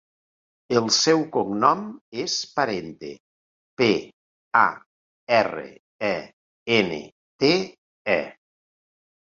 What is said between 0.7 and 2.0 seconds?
El seu cognom